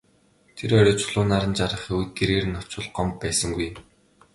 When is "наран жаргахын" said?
1.31-1.95